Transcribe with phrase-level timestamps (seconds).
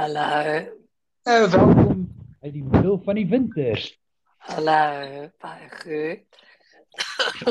[0.00, 0.64] Hallo.
[1.28, 1.98] Uh, welkom
[2.40, 3.82] uit die middel van die winter.
[4.48, 5.26] Hallo.
[5.44, 6.38] Baie goed.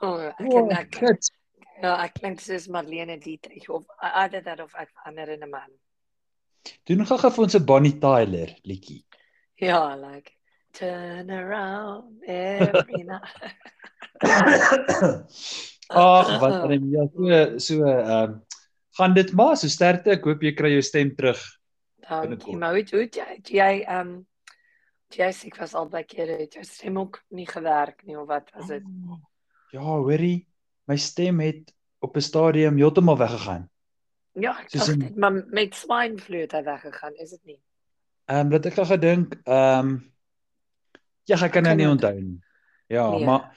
[0.00, 0.96] Oh, ken ek.
[1.02, 1.28] gut.
[1.82, 3.84] Ja, ek klink soos Marlene Dietrich of
[4.22, 5.68] either that of ek verander in 'n man.
[6.88, 9.04] Doen gou vir ons 'n Bonnie Tyler liedjie.
[9.60, 10.32] Ja, like
[10.72, 13.52] turn around every night.
[15.92, 18.40] Ag, wat dan ja, so so ehm um,
[18.96, 20.16] gaan dit maar so sterkte.
[20.16, 21.42] Ek hoop jy kry jou stem terug.
[22.08, 22.28] Dankie.
[22.28, 22.58] Binnekort.
[22.58, 24.12] Maar hoe jy jy ehm
[25.12, 28.26] jy sê ek was al baie kere het jou stem ook nie gewerk nie of
[28.28, 28.82] wat was dit?
[29.72, 30.46] Ja, hoorie,
[30.88, 33.68] my stem het op 'n stadium heeltemal weggegaan.
[34.34, 37.60] Ja, ek dink in- dit, maar met swine flu het hy weggegaan, is dit nie?
[38.26, 40.12] Ehm um, dat ek gou gedink, ehm um,
[41.24, 42.12] ja, ek kan nou nie onthou.
[42.14, 42.40] onthou nie.
[42.88, 43.24] Ja, Nee.
[43.24, 43.56] maar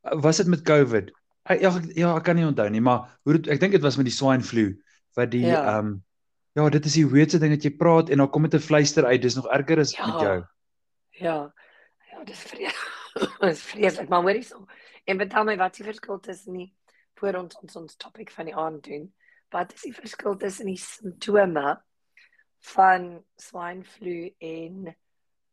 [0.00, 1.10] was dit met COVID?
[1.44, 3.82] Ek- Ja, ek, ja, ek kan nie onthou nie, maar hoe dit, ek dink dit
[3.82, 4.82] was met die swine flu
[5.14, 5.78] wat die ehm Ja.
[5.78, 6.04] um,
[6.54, 9.04] ja, dit is die weirste ding dat jy praat en dan kom dit 'n fluister
[9.04, 9.22] uit.
[9.22, 10.06] Dis nog erger as Ja.
[10.06, 10.44] met jou.
[11.10, 11.54] Ja.
[12.10, 12.90] Ja, dis vreeslik.
[13.40, 14.66] dis vreeslik, maar hoorie so.
[15.04, 16.74] En vertel my wat die verskil tussen die
[17.14, 19.12] voor ons ons ons topik van die aand doen.
[19.50, 21.82] Wat is die verskil tussen die simptome
[22.74, 24.94] van swine flu en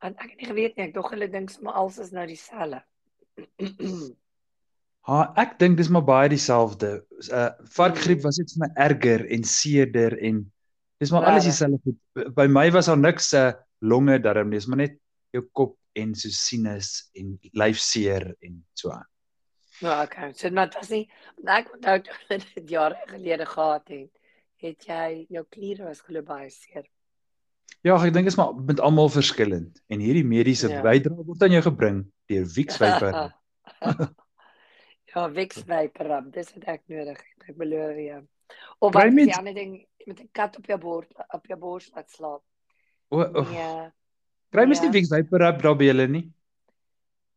[0.02, 2.82] en ek het nie geweet nie, ek dog hulle dink sommer alles is nou dieselfde.
[5.02, 7.06] Ha, ek dink dis maar baie dieselfde.
[7.34, 10.44] Uh varkgriep was net vir my erger en seerder en
[11.02, 12.34] dis maar alles dieselfde goed.
[12.38, 14.98] By my was daar niks 'n uh, longe darm nie, dis maar net
[15.34, 19.08] jou kop en so sinus en lyfseer en so aan.
[19.82, 20.32] Ja, okay.
[20.38, 21.10] So dit was nie
[21.50, 22.18] ek onthou toe
[22.56, 24.10] dit jare gelede gehad het.
[24.62, 26.86] Het jy jou kliere was glo baie seer.
[27.82, 30.82] Ja, ek dink dit is maar met almal verskillend en hierdie mediese Ja.
[30.86, 33.34] bydrae word aan jou gebring deur Wix Viper.
[35.12, 37.50] ja, Vicks Vapor, dis wat ek nodig het.
[37.50, 38.22] Ek beloof jou.
[38.80, 41.60] Of wat is die mens- ander ding met 'n kat op jou bord op jou
[41.60, 42.42] bors laat slaap?
[43.10, 43.92] O, o Nee.
[44.52, 44.92] kry mens nie ja.
[44.94, 46.32] Wix Viper app daar by julle nie?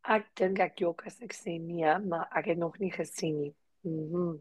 [0.07, 3.55] Ek dink ek jok as ek sê nee, maar ek het nog nie gesien nie.
[3.83, 4.37] Mhm.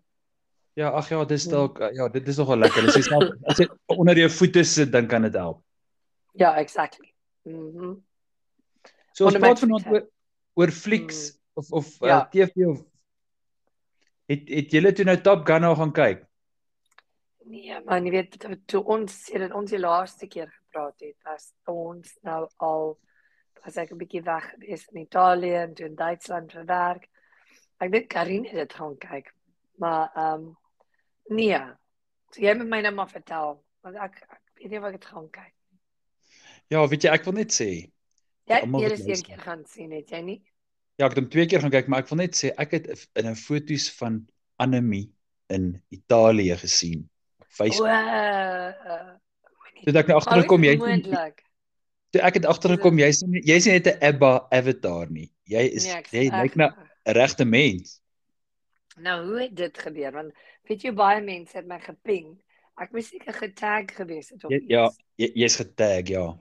[0.77, 1.53] Ja, ag ja, dis Hmm.
[1.53, 2.89] dalk ja, dit is nogal lekker.
[2.89, 5.63] As jy self as jy onder jou voete sit, dan kan dit help.
[6.35, 7.13] Ja, exactly.
[7.45, 7.95] Mhm.
[9.13, 10.09] So ons praat vanaand oor
[10.57, 11.39] oor flieks Mm.
[11.55, 12.19] of of Ja.
[12.21, 12.83] uh, TV of
[14.29, 16.25] het het julle toe nou Top Gun nou gaan kyk?
[17.45, 22.15] Nee, maar jy weet toe, ons sedert ons die laaste keer gepraat het, was ons
[22.25, 22.95] nou al
[23.65, 27.09] was ek 'n bietjie weg gewees in Italië en toe in Duitsland vir werk.
[27.81, 29.33] Ek dink Karine het dit gaan kyk.
[29.77, 30.57] Maar ehm um,
[31.29, 31.61] nee.
[32.33, 35.05] So jy moet my nou maar vertel want ek ek weet nie of ek dit
[35.05, 35.55] gaan kyk.
[36.69, 37.91] Ja, weet jy, ek wil net sê,
[38.45, 40.41] Jy Almal het wat eers een keer gaan sien, het jy nie?
[40.99, 42.87] ja, ek het hom twee keer gaan kyk, maar ek wil net sê ek het
[43.19, 44.27] in 'n foto's van
[44.63, 45.11] Annemie
[45.51, 47.09] in Italië gesien.
[47.81, 49.15] Op uh,
[49.85, 51.43] Toe het ek nou agtergekom jy moontlik.
[52.15, 55.31] toe ek het agtergekom jy's jy's net 'n Abba avatar nie.
[55.51, 56.69] Jy is Nee, jy lyk na
[57.07, 58.01] 'n regte mens.
[58.97, 60.13] Nou hoe het dit gebeur?
[60.13, 60.33] Want
[60.69, 62.39] weet jy baie mense het my geping.
[62.81, 64.71] Ek moes seker getag gewees het of Jy, iets.
[64.71, 66.39] ja, jy, jy's getag, ja.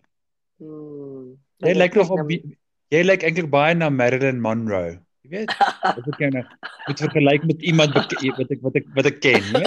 [0.59, 1.37] Hmm.
[1.57, 2.55] Jy lyk dit nogal nou-
[2.93, 4.99] jy lyk eintlik baie na Marilyn Monroe.
[5.23, 5.49] Jy weet,
[5.83, 6.43] as ek jou nou
[6.87, 9.63] moet vergelyk met iemand wat ek wat ek wat ek ken, né?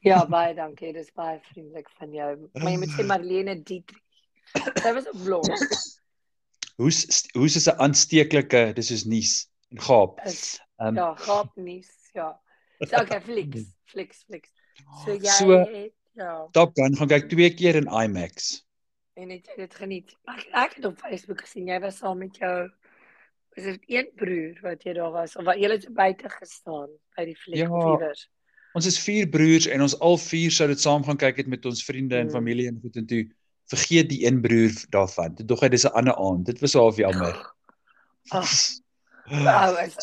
[0.00, 0.92] Ja, baie dankie.
[0.96, 2.28] Dis baie vriendelik van jou.
[2.56, 4.00] Maar jy moet sê Marlene Dietrich.
[4.82, 5.50] Sy was 'n blond.
[6.80, 7.04] Hoe's
[7.36, 9.32] hoe's is 'n aansteeklike, dis soos nuus
[9.70, 10.20] en gaap.
[10.26, 11.84] Is Ehm ja, gaap nie.
[12.14, 12.40] Ja.
[12.88, 14.50] So okay, fliks, fliks, fliks.
[15.04, 18.64] So jy so het ja, Top Gun gaan kyk twee keer in IMAX.
[19.20, 20.14] en het jy dit geniet?
[20.24, 22.70] Ek ek het op Facebook gesien jy was saam met jou
[23.56, 27.24] was dit een broer wat jy daar was of wat julle so buite gestaan by
[27.28, 28.12] die fliek Ja.
[28.74, 31.64] Ons is vier broers en ons al vier sou dit saam gaan kyk het met
[31.66, 32.32] ons vriende en Mm.
[32.32, 33.24] familie en goed en toe
[33.70, 35.34] vergeet die een broer daarvan.
[35.36, 36.46] Toe dog hy dis 'n ander aand.
[36.46, 37.34] Dit was half jammer.
[38.30, 38.50] Ag,
[39.30, 39.96] ou is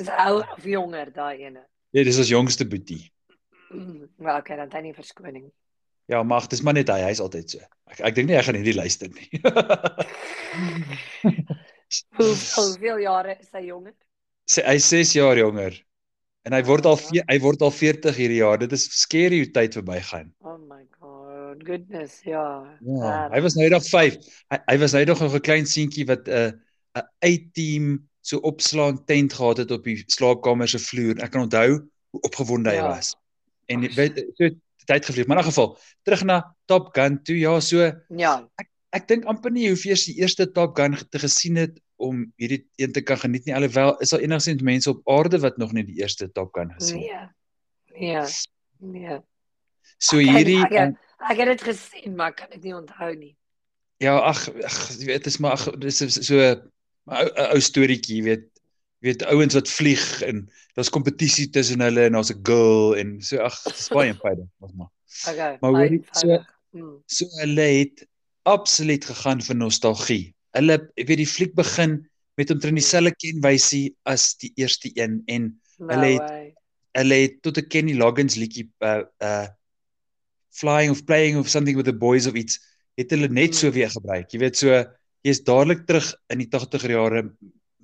[0.00, 1.62] is of jonger daai ene.
[1.92, 3.10] Ja, dis ons jongste boetie.
[3.70, 5.50] Mm, Maar okay, dan dan nie verskoning.
[6.06, 7.58] Ja, maar ag, dis maar net hy, hy's altyd so.
[7.86, 9.28] Ek ek dink nie hy gaan hierdie luister nie.
[12.16, 13.94] Hoe hoeveel jare is hy jonger?
[14.50, 15.76] Sy hy's 6 jaar jonger.
[16.48, 18.58] En hy word al vier- hy word al 40 hierdie jaar.
[18.58, 20.30] Dit is scary hoe tyd verbygaan.
[20.40, 22.64] Oh my god, goodness, ja.
[22.80, 24.16] Ja, hy was nou nog 5.
[24.48, 26.52] Hy hy was nou nog 'n klein seentjie wat 'n uh,
[26.96, 31.20] 'n A-team so opslaan tent gehad het op die slaapkamer se vloer.
[31.22, 32.88] Ek kan onthou hoe opgewonde hy Ja.
[32.96, 33.14] was.
[33.68, 34.48] En Ag, weet so
[34.86, 35.26] tyd gevlieg.
[35.26, 37.38] Maar in 'n geval, terug na Top Gun toe.
[37.38, 38.48] Ja, so Ja,
[38.92, 42.62] ek dink amper nie hoef eers die eerste Top Gun te gesien het om hierdie
[42.80, 43.54] een te kan geniet nie.
[43.54, 47.02] Alhoewel is daar enigsins mense op aarde wat nog nie die eerste Top Gun gesien
[47.04, 47.28] het.
[47.98, 48.20] nee.
[48.80, 49.00] Nee.
[49.00, 49.18] Nee.
[49.98, 50.98] So Ek- hierdie ek- ek-
[51.30, 53.34] Ek het dit gesien, maar kan dit nie onthou nie.
[54.00, 54.46] Ja, ag,
[54.96, 56.62] jy weet, dit is maar ag, dis is so 'n
[57.04, 58.46] ou, ou storieetjie, jy weet.
[59.02, 63.20] Jy weet ouens wat vlieg en daar's kompetisie tussen hulle en daar's 'n girl en
[63.20, 64.88] so ag, dis baie eenvoudig, was maar.
[65.28, 65.58] Okay.
[65.60, 66.44] Maar hoor jy, so-.
[66.72, 67.02] Hmm.
[67.06, 68.06] So hulle het
[68.44, 70.34] absoluut gegaan vir nostalgie.
[70.56, 71.98] Hulle ek weet die fliek begin
[72.38, 76.54] met omtrent dieselfde kenwysie as die eerste een en No Hulle het- way.
[76.98, 79.46] hulle het tot 'n Kenny Loggins liedjie uh uh
[80.52, 82.58] flying of playing of something with the boys of iets
[82.98, 83.72] het hulle net so Mm.
[83.74, 84.28] weer gebruik.
[84.32, 84.84] Jy weet so
[85.24, 87.30] jy's dadelik terug in die 80er jare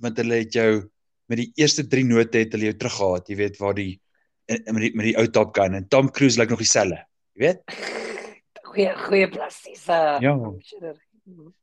[0.01, 0.91] want hulle het jou
[1.29, 4.01] met die eerste 3 note het hulle jou teruggehaat, jy weet waar die
[4.49, 7.05] in- met die met die ou Top Gun en Tom Cruise lyk nog dieselfde.
[7.35, 7.63] Jy weet?
[8.67, 10.19] Goeie goeie plastiese.
[10.21, 10.35] Ja.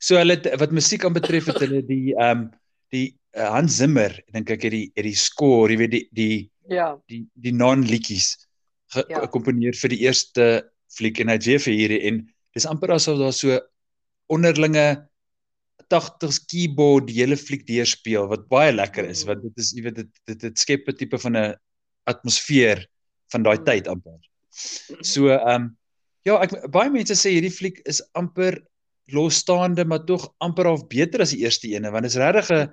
[0.04, 2.52] So hulle wat musiek aanbetref het hulle die ehm um,
[2.94, 6.50] die uh, Hans Zimmer dink ek het die het die score, jy weet die die
[6.70, 6.98] Ja.
[7.10, 8.36] die die non-liedjies
[9.10, 9.24] Ja.
[9.26, 12.20] gekomponeer vir die eerste fliek en hy het weer vir hierdie en
[12.54, 13.58] dis amper asof daar so
[14.30, 15.08] onderlinge
[15.90, 19.28] 80s keyboard die hele fliek deurspeel wat baie lekker is Mm.
[19.32, 21.56] want dit is jy weet dit dit, dit skep 'n tipe van 'n
[22.08, 22.86] atmosfeer
[23.32, 23.66] van daai Mm.
[23.66, 24.20] tyd amper.
[25.02, 25.78] So ehm um,
[26.26, 28.62] ja, ek baie mense sê hierdie fliek is amper
[29.12, 32.72] losstaande maar tog amper half beter as die eerste ene want dit is regtig 'n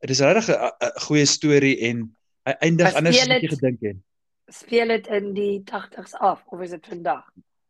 [0.00, 3.80] dit is regtig 'n goeie storie en hy eindig anders as wat jy dit- gedink
[3.82, 3.96] het.
[4.50, 7.24] Speel dit in die 80s af of is dit vandag?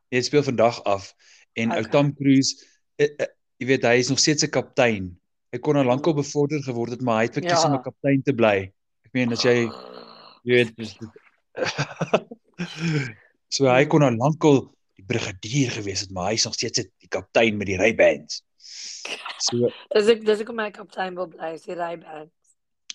[0.08, 1.14] Jy speel vandag af
[1.54, 1.90] en ou Okay.
[1.90, 2.56] Tom Cruise
[2.98, 3.26] uh, uh,
[3.58, 5.16] jy weet hy is nog steeds 'n kaptein.
[5.52, 6.16] Hy kon al lankal Mm.
[6.22, 7.66] bevorder geword het, maar hy het verkies Ja.
[7.68, 8.72] om 'n kaptein te bly.
[9.04, 9.68] Ek meen as jy
[10.44, 10.96] jy weet dis
[13.48, 14.72] so hy kon al lankal
[15.10, 18.42] brigadier gewees het, maar hy is nog steeds die kaptein met die Ray-Bans.
[19.42, 22.28] So Dis ek dis ek om my kaptein wil bly, die Ray-Ban.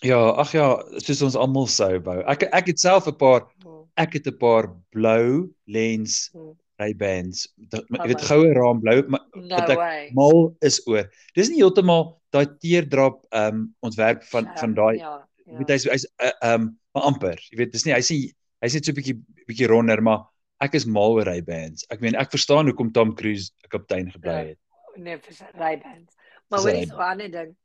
[0.06, 0.68] ja, ag ja,
[1.02, 2.20] soos ons almal sou wou.
[2.32, 3.84] Ek ek het self 'n paar Hmm.
[3.98, 6.54] ek het 'n paar blou lens Hmm.
[6.80, 7.48] Ray-Bans.
[7.58, 10.10] Jy Oh weet my goue raam blou, maar No wat ek way.
[10.14, 11.10] mal is oor.
[11.36, 15.24] Dis nie heeltemal daai teardrop ehm um, ontwerp van van daai Ja.
[15.48, 17.38] jy weet hy's hy's uh, ehm um, maar amper.
[17.52, 19.16] Jy weet dis nie hy's nie hy's net so 'n bietjie
[19.48, 20.26] bietjie ronder, maar
[20.66, 21.86] ek is mal oor hy bands.
[21.94, 24.46] Ek meen ek verstaan hoekom Tom Cruise 'n kaptein gebly Ja.
[24.54, 24.60] het.
[24.98, 26.12] nee vir sy Ray-Bans.
[26.50, 27.56] Maar hoor so 'n ander ding.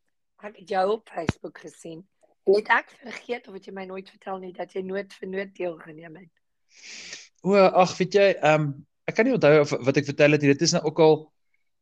[0.43, 2.05] Ek het jou op Facebook gesien.
[2.47, 5.29] En het ek vergeet of het jy my nooit vertel nie dat jy nooit vir
[5.29, 6.32] nood deelgeneem het.
[7.43, 10.43] O, ag, weet jy, ehm um, ek kan nie onthou of wat ek vertel het
[10.43, 10.53] nie.
[10.53, 11.32] Dit is nou ook al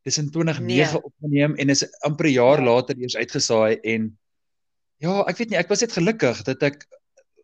[0.04, 1.02] dis in 2009 Nee.
[1.02, 2.64] opgeneem en is amper 'n jaar Ja.
[2.74, 4.18] later eers uitgesaai en
[4.98, 6.86] ja, ek weet nie, ek was net gelukkig dat ek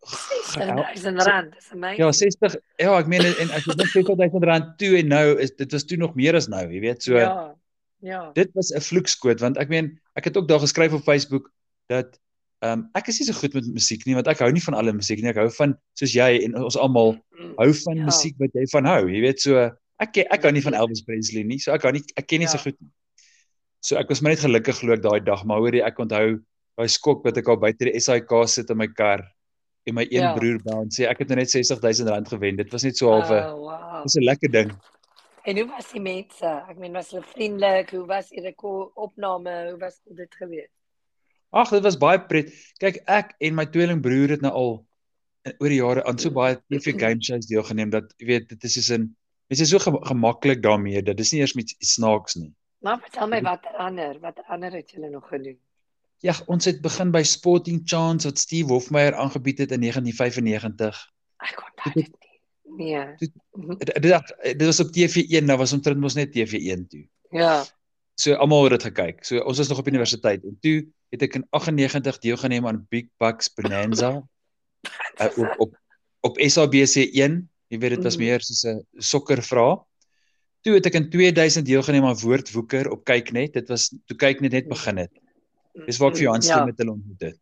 [0.05, 1.99] 60000 rand, dis amazing.
[1.99, 5.55] Ja, 60 ja, ek meen en as jy dink 60000 rand toe en nou is
[5.59, 7.55] dit was toe nog meer as nou, jy weet, so Ja.
[8.05, 8.31] Ja.
[8.37, 11.51] dit was 'n vloekskoot want ek meen ek het ook daar geskryf op Facebook
[11.89, 12.19] dat
[12.63, 14.75] ehm um, ek is nie so goed met musiek nie want ek hou nie van
[14.75, 15.29] alle musiek nie.
[15.31, 17.55] Ek hou van soos jy en ons almal Mm.
[17.59, 18.05] hou van Ja.
[18.05, 19.09] musiek wat jy van hou.
[19.11, 19.71] Jy weet so
[20.01, 21.59] ek ek hou nie van Elvis Presley nie.
[21.59, 22.63] So ek hou nie ek ken nie so Ja.
[22.63, 22.91] goed nie.
[23.81, 26.41] So ek was maar net gelukkig glo ek daai dag, maar hoorie ek onthou
[26.79, 29.21] daai skok wat ek al buite die SAIK sit in my kar
[29.85, 30.33] en my een Ja.
[30.35, 32.57] broer bel en sê ek het nou net 60000 rand gewen.
[32.57, 34.03] Dit was net so half 'n Oh, wow.
[34.03, 34.71] dis 'n lekker ding.
[35.45, 36.47] En hoe was die mense?
[36.69, 37.91] Ek meen was hulle vriendelik?
[37.91, 38.55] Hoe was die
[38.95, 39.69] opname?
[39.71, 40.71] Hoe was dit gewees?
[41.53, 42.51] Ag, dit was baie pret.
[42.79, 44.87] Kyk, ek en my tweelingbroer het nou al
[45.45, 48.65] in- oor die jare aan so baie TV game shows deelgeneem dat jy weet dit
[48.65, 49.15] is soos 'n
[49.51, 52.53] mense is so ge gemaklik daarmee dat dis nie eers met snaaks nie.
[52.81, 55.59] Maar vertel my wat ander, wat ander het julle nog gedoen?
[56.19, 61.11] Ja, ons het begin by Sporting Chance wat Steve Hofmeyer aangebied het in 1995.
[61.45, 62.33] Ek onthou dit nie.
[62.77, 63.15] Nee.
[63.19, 63.77] Dit- Mhm.
[63.79, 67.07] Dit dit, dit was op TV1, nou was omtrent mos net TV1 toe.
[67.31, 67.65] Ja.
[68.15, 69.25] So almal het dit gekyk.
[69.25, 73.05] So ons was nog op universiteit en toe het ek in 98 deelgeneem aan Big
[73.19, 74.23] Bucks Bonanza
[75.21, 75.77] uh, op op
[76.21, 77.49] op SABC1.
[77.69, 78.25] Jy weet dit was Mhm.
[78.25, 79.79] meer soos 'n sokkervraag.
[80.63, 83.53] Toe het ek in 2000 deelgeneem aan Woordwoeker op Kyknet.
[83.53, 85.11] Dit was toe Kyknet net begin het.
[85.87, 86.65] Dis waar ek vir Johan Stem ja.
[86.71, 87.39] met hulle ontmoet het.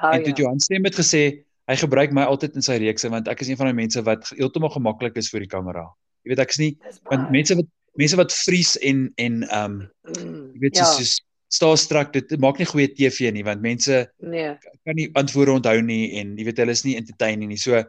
[0.00, 0.42] Oh, en toe ja.
[0.44, 1.22] Johan Stem het gesê
[1.70, 4.28] hy gebruik my altyd in sy reekse want ek is een van die mense wat
[4.36, 5.86] heeltemal gemaklik is voor die kamera.
[6.24, 6.72] Jy weet ek is nie
[7.08, 7.68] want mense wat
[7.98, 11.20] mense wat vries en en ehm um, Mm, jy weet ja, soos
[11.50, 14.52] staarstrak dit maak nie goeie TV nie want mense nee.
[14.86, 17.58] kan nie antwoorde onthou nie en jy weet hulle is nie entertaining nie.
[17.58, 17.82] So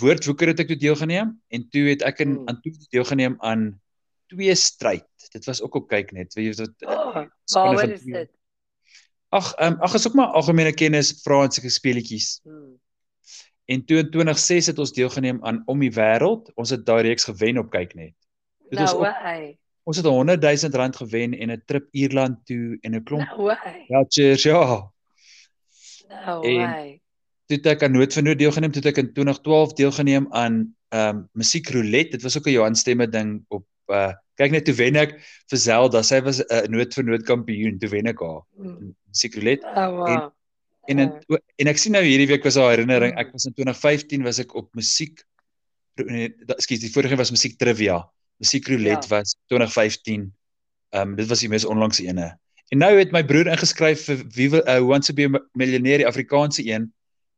[0.00, 2.48] woordwoeker het ek toe deelgeneem en toe het ek in Hmm.
[2.48, 3.80] aan toe deelgeneem aan
[4.32, 5.06] twee stryd.
[5.32, 6.34] Dit was ook op kyk net.
[6.34, 8.30] Weet jy wat Oh, spanne waar van is dit?
[9.32, 12.40] Ag, ehm ag is ook maar algemene kennis Franse speletjies.
[12.44, 12.76] Hmm.
[13.64, 16.50] En toe in 2006 het ons deelgeneem aan Om die wêreld.
[16.54, 18.12] Ons het daai reeks gewen op kyk net.
[18.68, 19.56] Dit was Nou, ook, hy.
[19.88, 23.54] ons het 100 000 rand gewen en 'n trip Ierland toe en 'n klomp Nou,
[23.62, 23.84] hy.
[23.88, 24.90] vouchers, ja.
[26.08, 27.00] Nou, En- hy.
[27.46, 30.76] toe het ek aan Nood van Nood deelgeneem, toe het ek in 2012 deelgeneem aan
[30.88, 32.10] ehm um, Musiek Roulette.
[32.10, 35.10] Dit was ook 'n Johan Stemme ding op uh kyk net toe wen ek
[35.50, 38.40] vir Zelda, sy was 'n uh, nood vir nood kampioen, toe wen ek haar.
[38.58, 38.94] Mm.
[39.12, 39.60] Secret.
[39.64, 40.08] Oh, wow.
[40.88, 41.38] En en, Ja.
[41.58, 43.12] en ek sien nou hierdie week was daar 'n herinnering.
[43.14, 43.18] Mm.
[43.20, 45.22] Ek was in 2015 was ek op musiek
[45.96, 48.02] nee, ekskuus, die vorige was musiek trivia.
[48.40, 49.18] Musiek roulette Ja.
[49.20, 50.32] was 2015.
[50.92, 52.32] Ehm um, dit was die mees onlangse ene.
[52.72, 55.40] En nou het my broer ingeskryf vir wie wil uh, wants to be a Mi-
[55.54, 56.92] millionaire die Afrikaanse een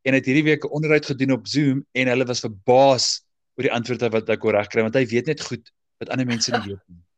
[0.05, 3.25] en het hierdie week 'n onderhoud gedoen op Zoom en hulle was verbaas
[3.57, 6.51] oor die antwoorde wat ek kon regkry want hy weet net goed wat ander mense
[6.51, 7.03] nie weet nie.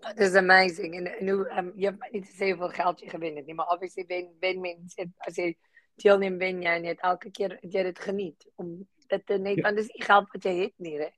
[0.00, 0.94] Dat is amazing.
[0.96, 3.46] En, en hoe, um, je hebt mij niet te zeggen hoeveel geld je gewint hebt.
[3.46, 5.56] nie, Maar obviously ben, ben mensen, als je
[5.94, 8.46] deelneemt, ben jij net elke keer dat je het geniet.
[8.54, 9.62] Om dat te net, Ja.
[9.62, 11.08] want dat is niet geld wat je hebt niet, hè?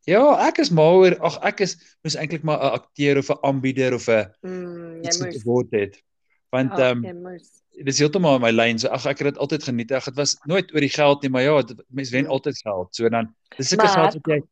[0.00, 3.38] Ja, ek is mal oor ag ek is moes eintlik maar 'n akteur of 'n
[3.40, 6.02] aanbieder of 'n Mm, iets jij wat geword het.
[6.48, 7.62] Want Ja, ehm jij moest.
[7.70, 8.78] dit is heeltemal in my lyn.
[8.78, 9.92] So ag ek het dit altyd geniet.
[9.92, 12.30] Ag dit was nooit oor die geld nie, maar ja, dit- mense wen Mm.
[12.30, 12.94] altyd geld.
[12.94, 14.42] So dan dis Maar- geld wat jy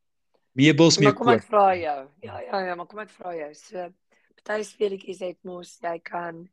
[0.54, 1.44] meubels mee Maar kom koop.
[1.48, 2.00] vraag jou.
[2.22, 3.54] Ja, ja, ja, maar kom ik vraag jou.
[3.54, 3.88] So,
[4.34, 6.48] partij speletjies het mos, jy kan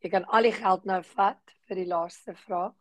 [0.00, 2.72] jy kan al die geld nou vat vir die laaste vraag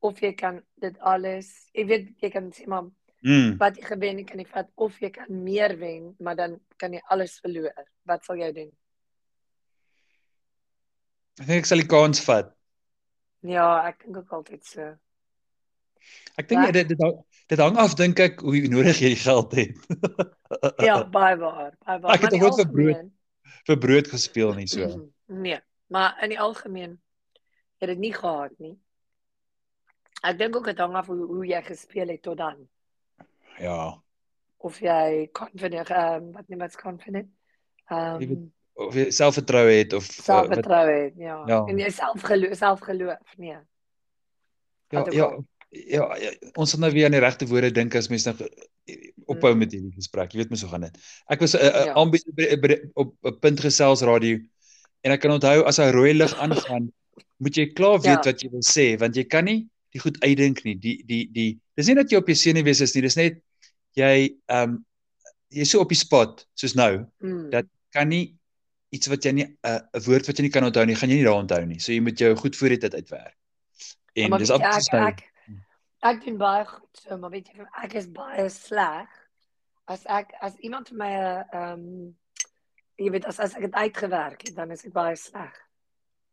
[0.00, 2.90] of jy kan dit alles, ek weet jy kan sê maar
[3.24, 3.56] Mm.
[3.56, 7.00] wat jy gewen kan jy vat of jy kan meer wen, maar dan kan jy
[7.08, 7.72] alles verloor.
[8.04, 8.72] Wat sal jy doen?
[11.40, 12.50] Ek dink ek sal die kans vat.
[13.40, 14.90] Ja, ek dink ook altyd so.
[16.36, 16.70] Ek dink Ja.
[16.72, 16.98] dit dit
[17.48, 19.76] dit hang af dink ek hoe nodig jy die geld het.
[20.86, 22.14] Ja, baie waar, baie waar.
[22.14, 23.10] Ek het nooit vir brood
[23.64, 25.10] Vir brood gespeel nie so.
[25.26, 25.58] Nee,
[25.88, 27.00] maar in die algemeen
[27.80, 28.76] het dit nie gehad nie.
[30.22, 32.68] Ek dink ook dit hang af hoe, hoe jy gespeel het tot dan.
[33.58, 34.02] Ja.
[34.56, 37.30] Of jy confident, um, wat noem dit confident?
[37.90, 41.42] Jy Um, Of jy selfvertroue het of uh, wat selfvertroue het, ja.
[41.46, 41.60] Ja.
[41.70, 43.58] En jy selfgeloof, selfgeloof, nee.
[44.88, 48.08] ja, ook ja, ja, ja, ons sal nou weer aan die regte woorde dink as
[48.12, 49.58] mense nou ge- ophou Mm.
[49.58, 50.32] met hierdie gesprek.
[50.34, 50.96] Jy weet mos hoe gaan dit.
[51.32, 51.94] Ek was 'n uh, Ja.
[51.94, 54.38] aanbieder op 'n punt gesels radio
[55.04, 56.92] en ek kan onthou as 'n rooi lig aangaan,
[57.38, 58.30] moet jy klaar weet Ja.
[58.32, 60.74] wat jy wil sê want jy kan nie die goed uitdink nie.
[60.74, 63.40] Die die die dis nie dat jy op jou senuwees is nie, dis net
[63.96, 64.84] jy ehm um,
[65.50, 67.50] jy's so op die spot soos nou, Mm.
[67.50, 68.34] dat kan nie
[68.92, 71.16] iets wat jy nie 'n uh, woord wat jy nie kan onthou nie, gaan jy
[71.16, 71.78] nie daar onthou nie.
[71.80, 73.34] So jy moet jou goed voor die tyd uitwerk.
[74.16, 75.32] En maar dis absoluut ek, ek,
[76.04, 79.08] ek doen baie goed so, maar weet jy, ek is baie sleg.
[79.90, 82.14] As ek as iemand vir my 'n ehm
[82.98, 85.52] jy weet as as ek dit uitgewerk het, dan is ek baie sleg.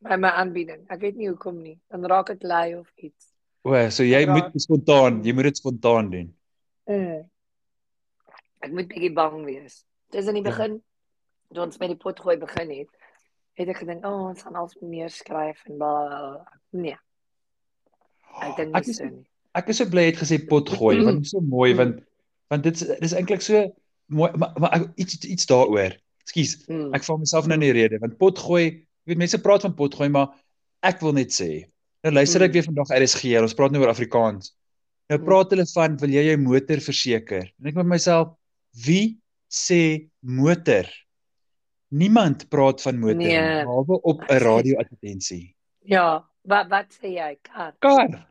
[0.02, 0.86] By my aanbieding.
[0.90, 1.80] Ek weet nie hoekom nie.
[1.90, 3.34] Dan raak ek lui of iets.
[3.64, 4.34] O, so jy Ja.
[4.34, 6.36] moet spontaan, jy moet dit spontaan doen.
[6.88, 7.30] Mm.
[8.62, 9.86] Ek moet bietjie bang wees.
[10.12, 10.50] Dis in die Ja.
[10.50, 10.82] begin
[11.54, 12.90] toe ons met die potgooi begin het,
[13.54, 16.98] het ek gedink, "O, oh, ons gaan alles neerskryf en bla." Nee,
[18.42, 19.28] ek dink nie so nie.
[19.56, 21.78] Ek is so bly het gesê pot gooi want so mooi Mm.
[21.78, 22.00] want
[22.50, 23.66] want dit is dis eintlik so
[24.08, 25.96] mooi maar, maar ek, iets iets daaroor.
[26.24, 26.68] Ekskuus.
[26.68, 26.94] Mm.
[26.94, 28.64] Ek val myself nou in die rede want pot gooi,
[29.06, 30.30] jy weet mense praat van pot gooi maar
[30.84, 31.66] ek wil net sê.
[32.04, 32.54] Nou luister ek Mm.
[32.54, 34.54] weer vandag RSG ons praat nou oor Afrikaans.
[35.10, 37.52] Nou praat hulle van wil jy jou motor verseker?
[37.60, 38.30] En ek met myself,
[38.86, 39.18] wie
[39.52, 40.86] sê motor?
[41.92, 43.64] Niemand praat van motor Nee.
[43.66, 45.54] behalwe op 'n radio-advertensie.
[45.84, 47.38] Ja, wat wat sê jy?
[47.42, 47.74] Kar.
[47.80, 48.28] Kar.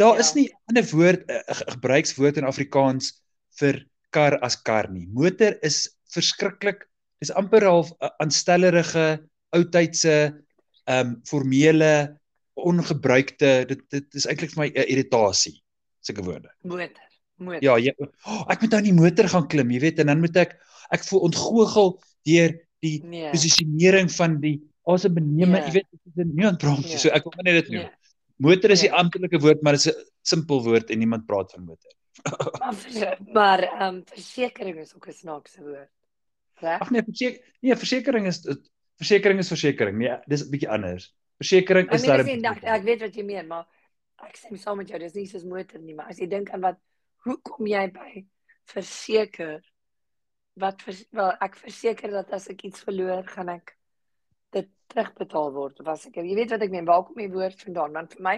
[0.00, 0.20] Daar Ja.
[0.24, 3.12] is nie 'n ander woord 'n uh, gebruikswoord in Afrikaans
[3.60, 5.06] vir kar as kar nie.
[5.12, 6.86] Motor is verskriklik.
[7.20, 9.20] Dis amper half 'n aanstellerige,
[9.52, 10.14] oudtydse,
[10.86, 12.16] ehm um, formele,
[12.56, 13.64] ongebruikte.
[13.68, 15.60] Dit dit is eintlik vir my 'n irritasie.
[16.00, 16.48] Sulke woorde.
[16.64, 17.04] Motor.
[17.36, 17.62] Motor.
[17.62, 17.92] Ja, jy,
[18.26, 20.56] oh, ek moet nou in die motor gaan klim, jy weet, en dan moet ek
[20.92, 22.52] ek voel ontgoochel deur
[22.82, 23.30] die Nee.
[23.30, 25.64] posisionering van die asembeneme, Ja.
[25.66, 26.98] jy weet, dit is 'n nuance Ja.
[26.98, 27.82] so ek wil net dit noem.
[27.82, 27.90] Nee.
[28.40, 28.96] Motor is die Ja.
[29.02, 31.92] amptelike woord, maar dit is 'n simpel woord en niemand praat van motor.
[32.60, 35.90] Maar maar ehm um, versekering is ook 'n snaakse woord.
[36.60, 36.80] Reg?
[36.80, 38.40] Ag nee, verseker nee, versekering is
[39.00, 39.96] versekering is versekering.
[39.96, 41.14] Nee, dis 'n bietjie anders.
[41.40, 43.66] Versekering Ek is meen daar dis nie ek, ek weet wat jy meen, maar
[44.20, 46.60] ek stem saam met jou, dis nie soos motor nie, maar as jy dink aan
[46.60, 46.76] wat
[47.24, 48.26] hoe kom jy by
[48.64, 49.60] verseker
[50.60, 53.76] wat vers, wel ek verseker dat as ek iets verloor, gaan ek
[54.92, 57.96] terugbetaal word of as ek jy weet wat ek meen, waar kom die woord vandaan?
[57.98, 58.36] Want vir my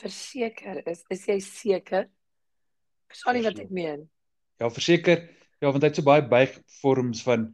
[0.00, 2.08] verseker is is jy seker?
[3.10, 4.06] Verstaan nie wat ek meen?
[4.60, 5.22] Ja, verseker.
[5.60, 7.50] Ja, want hy het so baie byvorms van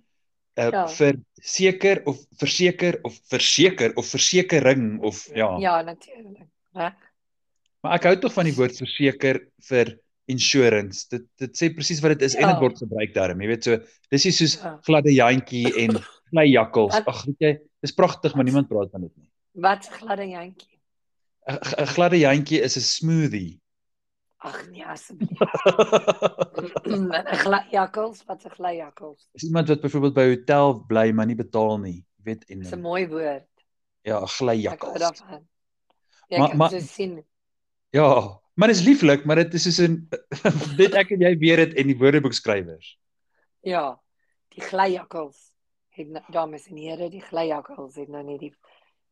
[0.60, 0.84] uh Ja.
[0.86, 5.48] verseker of verseker of verseker of versekering of ja.
[5.58, 6.48] Ja, natuurlik.
[6.76, 6.98] Reg?
[7.82, 11.06] Maar ek hou tog van die woord verseker vir insurance.
[11.10, 12.52] Dit dit sê presies wat dit is en Ja.
[12.52, 13.40] dit word gebruik daarom.
[13.40, 13.78] Jy weet so,
[14.10, 14.78] dis nie soos Ja.
[14.82, 15.98] gladde jantjie en
[16.30, 16.92] vlei jakkals.
[16.94, 19.30] Wat- Ag, weet jy, dis pragtig, maar niemand praat van dit nie.
[19.54, 20.78] Wat 'n gladde jantjie.
[21.48, 23.58] 'n 'n gladde jantjie is 'n smoothie.
[24.44, 25.38] Ag nee asseblief.
[27.44, 29.28] Glyjakkels, wat 'n glyjakkels.
[29.34, 32.04] Is iemand wat byvoorbeeld by 'n hotel bly maar nie betaal nie.
[32.16, 33.46] Jy weet en Dis 'n mooi woord.
[34.02, 34.98] ja, Ek hou glyjakkels.
[34.98, 35.46] daarvan.
[36.28, 37.24] Ja, ek kan so sien.
[37.90, 39.96] Ja, maar dit is lieflik, maar dit is soos 'n
[40.80, 42.92] dit ek en jy weet dit en die woordeboekskrywers.
[43.66, 43.98] Ja,
[44.54, 45.48] die glyjakkels.
[45.92, 48.52] Het nou- dames en here, die glyjakkels het nou nie die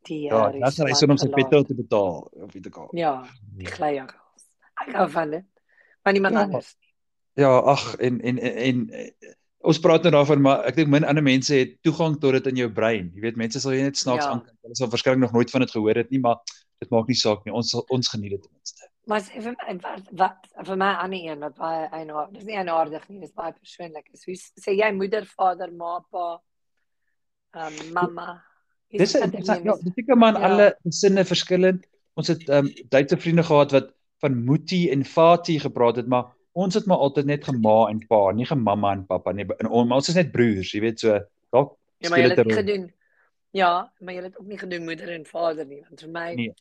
[0.07, 2.89] die Ja, eh, dis hy son om sy petrol te betaal, of weet ek al.
[2.97, 3.27] Ja,
[3.59, 4.47] die glyjakkels.
[4.87, 5.45] Ek hou van dit.
[6.05, 6.43] Maar niemand Ja.
[6.43, 6.77] anders.
[7.35, 9.11] Ja, ag en en en, en eh,
[9.61, 12.57] ons praat nou daarvan, maar ek dink min ander mense het toegang tot dit in
[12.57, 13.11] jou brein.
[13.15, 14.31] Jy weet, mense sal jy net snaaks Ja.
[14.31, 14.57] aankyk.
[14.63, 16.37] Hulle sal waarskynlik nog nooit van dit gehoor het nie, maar
[16.81, 17.53] dit maak nie saak nie.
[17.55, 18.90] Ons sal ons geniet dit ten minste.
[19.11, 22.35] Maar vir my wat wat vir my ander een wat baie eienaardig.
[22.39, 24.07] Dis nie eienaardig nie, dis baie persoonlik.
[24.15, 26.27] Is hoe sê jy moeder, vader, ma, pa,
[27.59, 28.37] um, mamma.
[28.91, 30.49] Dis Is dis ja, seker maar in Ja.
[30.51, 31.87] alle gesinne verskillend.
[32.19, 33.91] Ons het ehm um, Duitse vriende gehad wat
[34.21, 38.31] van mutti en vati gepraat het, maar ons het maar altyd net gema en pa,
[38.33, 39.47] nie gemamma en pappa nie.
[39.59, 41.21] En on- maar ons is net broers, jy weet so.
[41.53, 42.93] Dalk Ja, maar jy het dit gedoen.
[43.53, 46.55] Ja, maar jy het ook nie gedoen moeder en vader nie, want vir my Nee,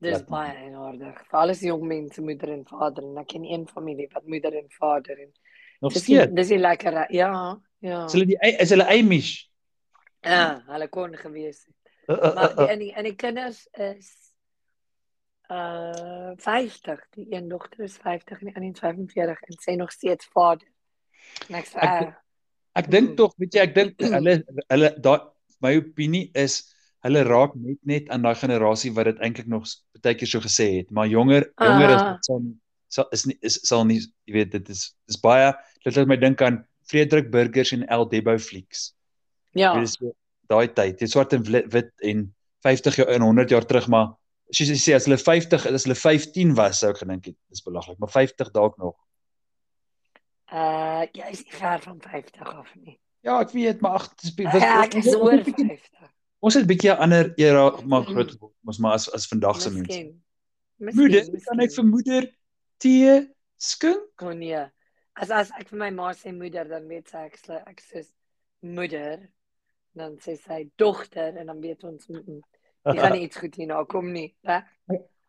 [0.00, 0.30] dis glad nie.
[0.30, 1.20] baie eienaardig.
[1.30, 4.68] Vir alles jong mense moeder en vader en ek ken een familie wat moeder en
[4.78, 5.32] vader en
[5.80, 8.04] Nog dis die, dis die lekker ja, ja.
[8.06, 9.46] Is hulle die is hulle Amish?
[10.26, 11.92] Ja, hulle kon gewees het.
[12.08, 12.72] Uh, uh, Maar uh, die, uh.
[12.72, 14.08] en die en die kinders is
[15.50, 17.00] uh 50.
[17.14, 20.66] Die een dogter is 50 en die ander is 45 en sê nog steeds vader.
[21.48, 22.14] En ek sê Ek- uh,
[22.78, 23.16] Ek dink Mm.
[23.16, 24.34] tog, weet jy, ek dink hulle
[24.68, 25.20] hulle daai
[25.64, 26.60] my opinie is
[27.02, 29.64] hulle raak net net aan daai generasie wat dit eintlik nog
[30.02, 32.12] baie keer so gesê het, maar jonger jonger is Ah.
[32.14, 32.42] dit sal
[32.88, 35.52] sal is nie is sal nie jy weet dit is dis baie
[35.84, 38.94] dit laat my dink aan Frederik Burgers en El Debo flieks.
[39.52, 39.74] ja.
[39.82, 40.14] Is so
[40.48, 44.14] daai tyd, dit swart en wit, en 50 jaar en 100 jaar terug, maar
[44.50, 47.60] soos jy sê as hulle 50 as hulle 15 was sou ek gedink het dis
[47.62, 48.96] belaglik, maar 50 dalk nog.
[50.52, 52.96] Uh jy is nie ver van 50 af nie.
[53.26, 55.82] Ja, ek weet, maar ag dis Ja, ek is oor ons- 50.
[56.40, 59.60] Ons het 'n bietjie 'n ander era maar groot geword, ons maar as as vandag
[59.60, 59.86] se mense.
[59.86, 60.22] Miskien.
[60.78, 62.28] Moeder, kan ek vir moeder
[62.78, 64.22] tee skink?
[64.22, 64.62] Oh nee.
[65.18, 68.04] As as ek vir my ma sê moeder, dan weet sy ek sê ek sê
[68.62, 69.28] moeder.
[69.98, 72.42] Dan sê sy dogter en dan weet ons mm, mm,
[72.94, 74.62] jy gaan iets goed hierna kom nie, né?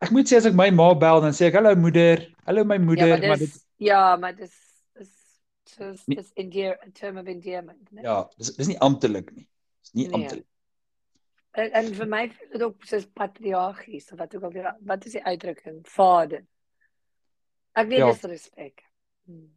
[0.00, 2.78] Ek moet sê as ek my ma bel dan sê ek hallo moeder, hallo my
[2.78, 4.54] moeder, ja, maar, maar dit dis ja, maar dis
[4.94, 5.10] dis
[5.76, 6.16] dis Nee.
[6.16, 8.02] dis endear a term of endearment, né?
[8.06, 9.48] ja, dis dis nie amptelik nie.
[9.82, 10.44] Dis nie Nee.
[11.58, 15.04] En, en vir my voel dit ook soos patriargies of wat ook al weer wat
[15.08, 15.80] is die uitdrukking?
[15.88, 16.44] Vader.
[17.74, 18.10] Ek weet Ja.
[18.12, 18.84] dis respek.
[19.26, 19.48] Hmm.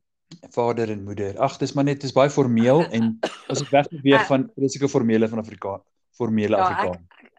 [0.49, 1.38] Vader en moeder.
[1.38, 5.39] Ag, dis maar net dis baie formeel en ons het wegbeweeg van presieke formele van
[5.43, 5.84] Afrikaans,
[6.17, 7.08] formele Ja, ek, Afrikaans.
[7.21, 7.29] ek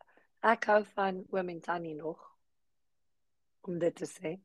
[0.55, 2.21] ek hou van oom en tannie nog
[3.65, 4.37] om dit te sê.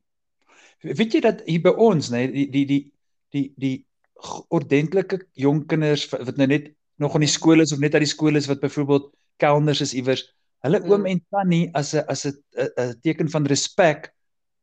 [0.80, 2.82] Weet jy dat hier by ons, nê, die die die
[3.30, 3.74] die die
[4.16, 6.70] g- ordentlike jong kinders wat nou net
[7.00, 9.94] nog in die skool is of net uit die skool is wat byvoorbeeld kelners is
[9.96, 10.22] iewers,
[10.64, 10.90] hulle Mm.
[10.92, 14.10] oom en tannie as 'n as 'n 'n- teken van respek.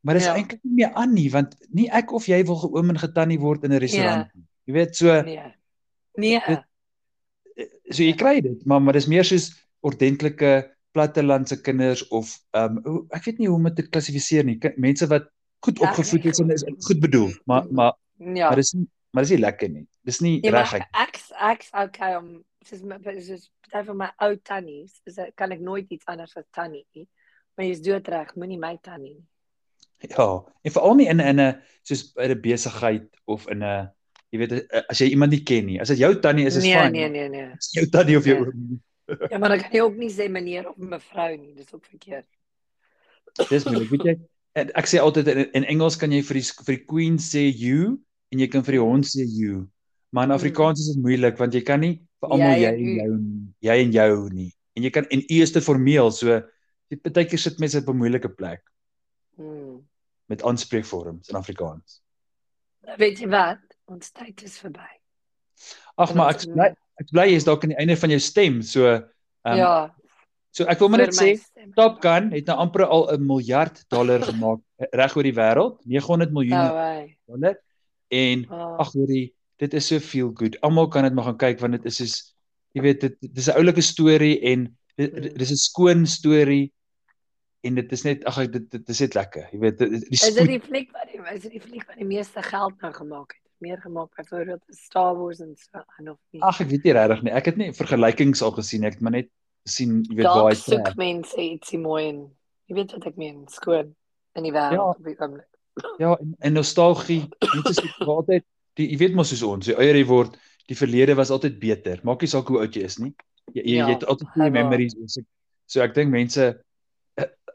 [0.06, 0.34] Maar dis Ja.
[0.38, 3.64] eintlik nie meer aan nie want nie ek of jy wil geoom en getannie word
[3.64, 4.44] in 'n restaurant nie.
[4.66, 5.42] Jy weet so Nee.
[6.16, 6.40] Nee.
[6.46, 6.64] Dit-
[7.90, 9.50] so jy kry dit, maar maar dis meer soos
[9.82, 14.58] ordentlike plattelandse kinders of ehm um, ek weet nie hoe om dit te klassifiseer nie.
[14.76, 15.28] Mense wat
[15.60, 18.48] goed Ja, opgevoed nee, is en is goed bedoel, maar maar Ja.
[18.48, 19.86] maar dis nie maar dis nie lekker nie.
[20.04, 20.74] Dis nie Nee, reg.
[20.74, 21.16] ek
[21.50, 25.60] ek's okay om soos my soos party van my ou tannies, is ek- kan ek
[25.60, 27.06] nooit iets anders as tannie nie.
[27.56, 29.26] Maar jy's doodreg, moenie my tannie nie.
[30.12, 30.26] Ja,
[30.62, 33.90] en veral nie in in 'n soos by 'n besigheid of in 'n
[34.32, 35.80] jy weet eh, as jy iemand nie ken nie.
[35.80, 36.92] As dit jou tannie is, is nee, fyn.
[36.92, 37.50] nee, nee, nee.
[37.56, 38.46] As jou tannie of jou Nee.
[38.46, 38.82] oom.
[39.30, 42.26] Ja, maar dan kan jy ook nie sê meneer of mevrou nie, dis ook verkeerd.
[43.48, 44.14] Dis moeilik, weet jy.
[44.58, 47.46] En ek sê altyd in, in Engels kan jy vir die vir die queen sê
[47.54, 47.98] you
[48.32, 49.68] en jy kan vir die hond sê you.
[50.12, 52.94] Maar in Afrikaans is dit moeilik want jy kan nie vir almal Jy jy en
[52.98, 53.18] jou.
[53.60, 54.52] Jy en jou nie.
[54.76, 56.40] En jy kan en u is te formeel, so
[56.90, 58.62] jy partykeer sit mense op 'n moeilike plek
[59.38, 59.86] Hmm.
[60.26, 62.00] met aanspreekvorms in Afrikaans.
[62.98, 63.58] Weet jy wat?
[63.86, 64.88] Ons tyd is verby.
[65.96, 68.86] Ag, maar ek bly ek bly jy's dalk aan die einde van jou stem, so
[69.44, 69.94] um, ja.
[70.50, 71.38] so ek wil maar net sê.
[71.76, 74.60] Top Gun het nou amper al 'n miljard dollar gemaak
[75.00, 77.16] reg oor die wêreld, 900 miljoen hy.
[77.26, 77.56] dollar.
[78.10, 80.56] En Oh, ag hoorie, dit is so feel good.
[80.62, 82.16] Almal kan dit maar gaan kyk want dit is soos
[82.76, 86.72] jy weet dit dis 'n oulike storie en dit dis 'n skoon storie
[87.66, 89.48] en dit is net ag dit dit is net lekker.
[89.52, 91.86] Jy weet dit- die is dit spoed die fliek wat die is dit die fliek
[91.88, 93.42] wat die meeste geld nou gemaak het?
[93.60, 96.40] Meer gemaak byvoorbeeld Star Wars en so aan of nie?
[96.42, 97.32] ag ek weet nie regtig nie.
[97.32, 98.84] Ek het nie vergelykings al gesien.
[98.84, 99.28] Ek het maar net
[99.66, 102.20] gesien, jy weet waar hy soek mense ietsie mooi en
[102.68, 103.94] jy weet wat ek meen, skoon
[104.36, 104.90] in die wêreld Ja.
[104.94, 105.48] op die oomblik.
[105.98, 107.28] Ja, en, en nostalgie.
[107.40, 108.44] Mense sê altyd
[108.78, 110.36] die jy weet mos soos ons, die ouer jy word,
[110.70, 112.00] die verlede was altyd beter.
[112.06, 113.12] Maak nie saak hoe oud jy is nie.
[113.54, 114.94] Jy jy, Ja, jy het altyd goeie memories.
[115.06, 115.22] So,
[115.66, 116.48] so ek dink mense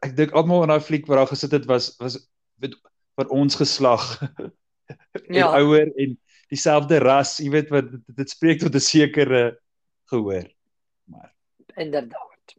[0.03, 2.17] ek dink almal in daai fliek waar daar gesit het was was
[2.59, 2.75] weet
[3.15, 4.03] van ons geslag
[5.29, 5.47] en Ja.
[5.61, 6.17] ouer en
[6.51, 9.57] dieselfde ras, jy weet wat dit, dit spreek tot 'n sekere
[10.11, 10.43] gehoor.
[11.07, 11.31] Maar
[11.77, 12.57] Inderdaad.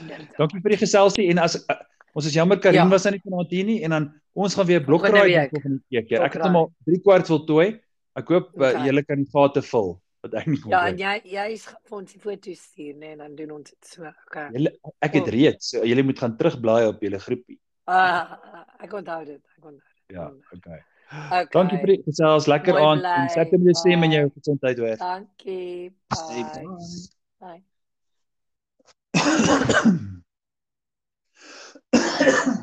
[0.00, 0.36] Inderdaad.
[0.38, 1.76] dankie vir die geselsie en as uh,
[2.14, 2.88] ons is jammer Karin Ja.
[2.88, 5.12] was aan die vanaand hier nie en dan ons gaan weer blokraai
[5.50, 6.10] volgende week.
[6.12, 7.80] Ek het hom al 3 kwart voltooi.
[8.18, 8.74] Ek hoop okay.
[8.74, 9.92] uh, julle kan vate vul
[10.24, 13.34] wat ek nie kon Ja, en jy jy is ons die foto's stuur, nee, dan
[13.38, 14.04] doen ons dit so.
[14.26, 14.48] Okay.
[14.56, 14.70] Julle
[15.00, 15.32] ek het Oh.
[15.36, 15.70] reeds.
[15.72, 17.58] So, julle moet gaan terugblaai op julle groepie.
[17.86, 18.36] Ah,
[18.82, 19.40] ek onthou dit.
[19.56, 20.16] Ek onthou dit.
[20.16, 20.80] Ja, okay.
[21.10, 21.46] Okay.
[21.50, 22.46] Dankie vir die gesels.
[22.46, 23.14] Lekker Mooi aand bly.
[23.22, 24.96] en sterkte met jou stem en jou gesondheid hoor.
[24.96, 25.90] Dankie.
[26.14, 26.44] Bye.
[27.40, 27.62] Bye.
[31.94, 32.48] Bye.